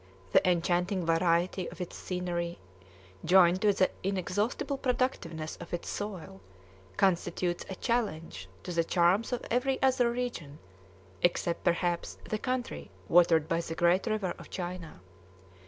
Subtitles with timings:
[0.31, 2.57] The enchanting variety of its scenery,
[3.23, 6.41] joined to the inexhaustible productiveness of its soil,
[6.97, 10.57] constitutes a challenge to the charms of every other region,
[11.21, 15.01] except, perhaps, the country watered by the great river of China.